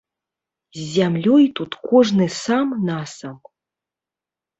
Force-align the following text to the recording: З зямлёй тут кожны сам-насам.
З 0.77 0.85
зямлёй 0.93 1.45
тут 1.59 1.71
кожны 1.89 2.25
сам-насам. 2.45 3.37